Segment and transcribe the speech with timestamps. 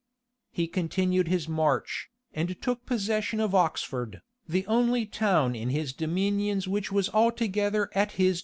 [0.51, 6.67] He continued his march, and took possession of Oxford, the only town in his dominions
[6.67, 8.39] which was altogether at his devotion.